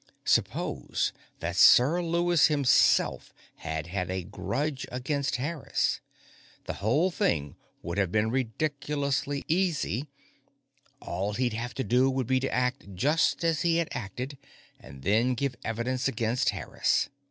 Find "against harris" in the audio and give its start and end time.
4.91-6.01, 16.07-17.09